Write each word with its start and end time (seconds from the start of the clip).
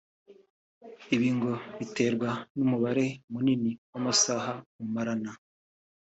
Ibi 1.15 1.29
ngo 1.35 1.51
biterwa 1.77 2.29
n’umubare 2.55 3.05
munini 3.31 3.71
w’amasaha 3.91 4.53
mumarana 4.77 5.31